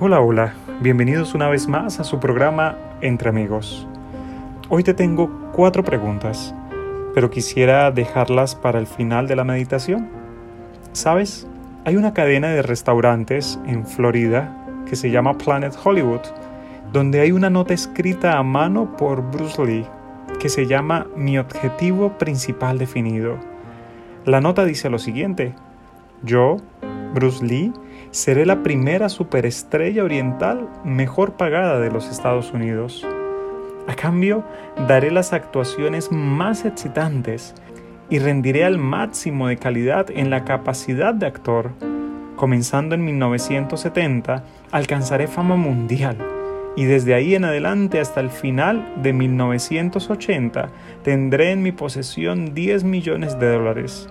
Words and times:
Hola, 0.00 0.20
hola, 0.20 0.54
bienvenidos 0.80 1.34
una 1.34 1.48
vez 1.48 1.68
más 1.68 2.00
a 2.00 2.04
su 2.04 2.18
programa 2.18 2.76
Entre 3.00 3.28
Amigos. 3.28 3.86
Hoy 4.68 4.82
te 4.82 4.94
tengo 4.94 5.30
cuatro 5.52 5.84
preguntas, 5.84 6.54
pero 7.14 7.30
quisiera 7.30 7.90
dejarlas 7.90 8.54
para 8.54 8.78
el 8.78 8.86
final 8.86 9.26
de 9.28 9.36
la 9.36 9.44
meditación. 9.44 10.08
¿Sabes? 10.92 11.46
Hay 11.84 11.96
una 11.96 12.14
cadena 12.14 12.48
de 12.48 12.62
restaurantes 12.62 13.58
en 13.66 13.86
Florida 13.86 14.56
que 14.88 14.96
se 14.96 15.10
llama 15.10 15.38
Planet 15.38 15.74
Hollywood, 15.82 16.22
donde 16.92 17.20
hay 17.20 17.32
una 17.32 17.50
nota 17.50 17.74
escrita 17.74 18.38
a 18.38 18.42
mano 18.42 18.96
por 18.96 19.22
Bruce 19.30 19.64
Lee 19.64 19.86
que 20.42 20.48
se 20.48 20.66
llama 20.66 21.06
Mi 21.16 21.38
objetivo 21.38 22.18
principal 22.18 22.76
definido. 22.76 23.38
La 24.24 24.40
nota 24.40 24.64
dice 24.64 24.90
lo 24.90 24.98
siguiente, 24.98 25.54
yo, 26.22 26.56
Bruce 27.14 27.44
Lee, 27.44 27.72
seré 28.10 28.46
la 28.46 28.62
primera 28.62 29.08
superestrella 29.08 30.04
oriental 30.04 30.68
mejor 30.84 31.34
pagada 31.36 31.78
de 31.78 31.90
los 31.90 32.08
Estados 32.08 32.52
Unidos. 32.52 33.06
A 33.86 33.94
cambio, 33.94 34.44
daré 34.88 35.10
las 35.10 35.32
actuaciones 35.32 36.10
más 36.10 36.64
excitantes 36.64 37.54
y 38.08 38.18
rendiré 38.18 38.64
al 38.64 38.78
máximo 38.78 39.48
de 39.48 39.56
calidad 39.56 40.06
en 40.10 40.30
la 40.30 40.44
capacidad 40.44 41.14
de 41.14 41.26
actor. 41.26 41.72
Comenzando 42.36 42.94
en 42.94 43.04
1970, 43.04 44.44
alcanzaré 44.70 45.26
fama 45.26 45.56
mundial 45.56 46.16
y 46.76 46.84
desde 46.84 47.14
ahí 47.14 47.34
en 47.34 47.44
adelante 47.44 48.00
hasta 48.00 48.20
el 48.20 48.30
final 48.30 48.94
de 49.02 49.12
1980 49.12 50.70
tendré 51.02 51.50
en 51.50 51.62
mi 51.62 51.72
posesión 51.72 52.54
10 52.54 52.84
millones 52.84 53.38
de 53.38 53.52
dólares. 53.52 54.08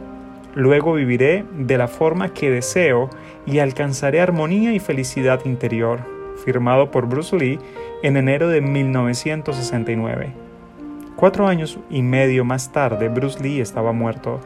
Luego 0.55 0.93
viviré 0.93 1.45
de 1.57 1.77
la 1.77 1.87
forma 1.87 2.33
que 2.33 2.49
deseo 2.49 3.09
y 3.45 3.59
alcanzaré 3.59 4.19
armonía 4.19 4.73
y 4.73 4.79
felicidad 4.79 5.45
interior. 5.45 5.99
Firmado 6.43 6.91
por 6.91 7.07
Bruce 7.07 7.35
Lee 7.37 7.59
en 8.03 8.17
enero 8.17 8.49
de 8.49 8.61
1969. 8.61 10.33
Cuatro 11.15 11.47
años 11.47 11.79
y 11.89 12.01
medio 12.01 12.43
más 12.43 12.71
tarde, 12.71 13.07
Bruce 13.09 13.41
Lee 13.41 13.61
estaba 13.61 13.91
muerto. 13.91 14.39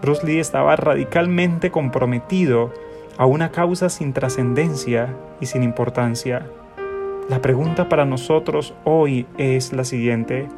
Bruce 0.00 0.26
Lee 0.26 0.40
estaba 0.40 0.74
radicalmente 0.74 1.70
comprometido 1.70 2.72
a 3.18 3.26
una 3.26 3.50
causa 3.50 3.88
sin 3.88 4.12
trascendencia 4.12 5.14
y 5.40 5.46
sin 5.46 5.62
importancia. 5.62 6.46
La 7.28 7.40
pregunta 7.40 7.88
para 7.88 8.04
nosotros 8.04 8.74
hoy 8.84 9.26
es 9.38 9.72
la 9.72 9.84
siguiente. 9.84 10.48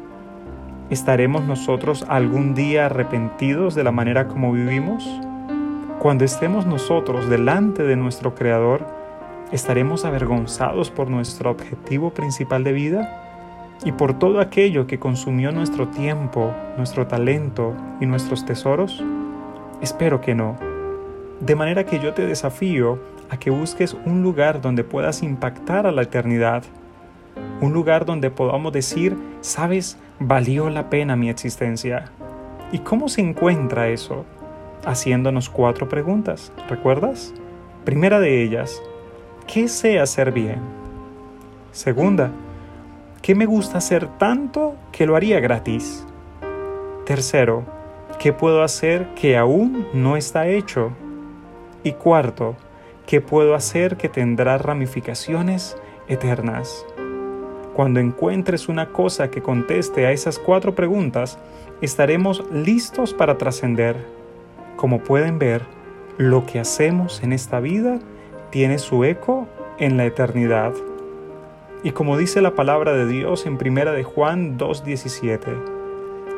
¿Estaremos 0.91 1.43
nosotros 1.43 2.05
algún 2.07 2.53
día 2.53 2.85
arrepentidos 2.85 3.73
de 3.73 3.83
la 3.83 3.91
manera 3.91 4.27
como 4.27 4.51
vivimos? 4.51 5.03
Cuando 5.97 6.23
estemos 6.25 6.67
nosotros 6.67 7.27
delante 7.27 7.81
de 7.81 7.95
nuestro 7.95 8.35
Creador, 8.35 8.85
¿estaremos 9.51 10.05
avergonzados 10.05 10.91
por 10.91 11.09
nuestro 11.09 11.49
objetivo 11.49 12.11
principal 12.11 12.63
de 12.63 12.71
vida? 12.73 13.75
¿Y 13.83 13.93
por 13.93 14.19
todo 14.19 14.39
aquello 14.39 14.85
que 14.85 14.99
consumió 14.99 15.51
nuestro 15.51 15.87
tiempo, 15.87 16.53
nuestro 16.77 17.07
talento 17.07 17.73
y 17.99 18.05
nuestros 18.05 18.45
tesoros? 18.45 19.03
Espero 19.81 20.21
que 20.21 20.35
no. 20.35 20.55
De 21.39 21.55
manera 21.55 21.83
que 21.85 21.99
yo 21.99 22.13
te 22.13 22.27
desafío 22.27 22.99
a 23.31 23.37
que 23.37 23.49
busques 23.49 23.97
un 24.05 24.21
lugar 24.21 24.61
donde 24.61 24.83
puedas 24.83 25.23
impactar 25.23 25.87
a 25.87 25.91
la 25.91 26.03
eternidad 26.03 26.63
un 27.61 27.73
lugar 27.73 28.05
donde 28.05 28.29
podamos 28.29 28.73
decir, 28.73 29.17
sabes, 29.41 29.97
valió 30.19 30.69
la 30.69 30.89
pena 30.89 31.15
mi 31.15 31.29
existencia. 31.29 32.05
¿Y 32.71 32.79
cómo 32.79 33.09
se 33.09 33.21
encuentra 33.21 33.89
eso? 33.89 34.25
Haciéndonos 34.85 35.49
cuatro 35.49 35.89
preguntas, 35.89 36.51
¿recuerdas? 36.69 37.33
Primera 37.83 38.19
de 38.19 38.43
ellas, 38.43 38.81
¿qué 39.47 39.67
sé 39.67 39.99
hacer 39.99 40.31
bien? 40.31 40.59
Segunda, 41.71 42.31
¿qué 43.21 43.35
me 43.35 43.45
gusta 43.45 43.79
hacer 43.79 44.07
tanto 44.17 44.75
que 44.91 45.05
lo 45.05 45.15
haría 45.15 45.39
gratis? 45.39 46.05
Tercero, 47.05 47.63
¿qué 48.19 48.33
puedo 48.33 48.63
hacer 48.63 49.13
que 49.15 49.37
aún 49.37 49.87
no 49.93 50.17
está 50.17 50.47
hecho? 50.47 50.91
Y 51.83 51.93
cuarto, 51.93 52.55
¿qué 53.05 53.21
puedo 53.21 53.53
hacer 53.53 53.97
que 53.97 54.09
tendrá 54.09 54.57
ramificaciones 54.57 55.77
eternas? 56.07 56.85
Cuando 57.75 57.99
encuentres 57.99 58.69
una 58.69 58.93
cosa 58.93 59.29
que 59.29 59.41
conteste 59.41 60.05
a 60.05 60.13
esas 60.13 60.39
cuatro 60.39 60.75
preguntas, 60.75 61.37
estaremos 61.81 62.41
listos 62.49 63.13
para 63.13 63.37
trascender. 63.37 63.97
Como 64.77 65.03
pueden 65.03 65.39
ver, 65.39 65.63
lo 66.17 66.45
que 66.45 66.61
hacemos 66.61 67.21
en 67.21 67.33
esta 67.33 67.59
vida 67.59 67.99
tiene 68.49 68.77
su 68.77 69.03
eco 69.03 69.49
en 69.77 69.97
la 69.97 70.05
eternidad. 70.05 70.73
Y 71.83 71.91
como 71.91 72.17
dice 72.17 72.41
la 72.41 72.55
palabra 72.55 72.93
de 72.93 73.07
Dios 73.07 73.45
en 73.45 73.57
primera 73.57 73.91
de 73.91 74.03
Juan 74.03 74.57
2:17, 74.57 75.51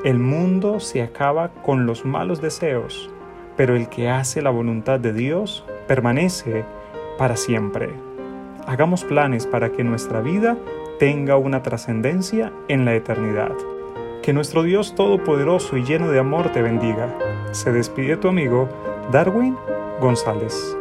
el 0.04 0.18
mundo 0.18 0.80
se 0.80 1.04
acaba 1.04 1.50
con 1.50 1.86
los 1.86 2.04
malos 2.04 2.42
deseos, 2.42 3.12
pero 3.56 3.76
el 3.76 3.90
que 3.90 4.10
hace 4.10 4.42
la 4.42 4.50
voluntad 4.50 5.00
de 5.00 5.14
Dios 5.14 5.64
permanece 5.88 6.66
para 7.20 7.38
siempre. 7.38 7.92
Hagamos 8.66 9.04
planes 9.04 9.46
para 9.46 9.72
que 9.72 9.84
nuestra 9.84 10.20
vida 10.22 10.58
tenga 11.00 11.38
una 11.38 11.62
trascendencia 11.62 12.52
en 12.68 12.86
la 12.86 12.96
eternidad. 12.96 13.52
Que 14.24 14.34
nuestro 14.34 14.64
Dios 14.64 14.96
Todopoderoso 14.96 15.78
y 15.78 15.84
lleno 15.84 16.10
de 16.10 16.20
amor 16.20 16.52
te 16.52 16.62
bendiga. 16.62 17.16
Se 17.52 17.72
despide 17.72 18.18
tu 18.18 18.28
amigo 18.28 18.68
Darwin 19.12 19.56
González. 20.02 20.78